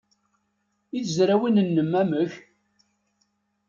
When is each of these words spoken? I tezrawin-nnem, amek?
I 0.97 0.99
tezrawin-nnem, 1.03 1.91
amek? 2.01 2.33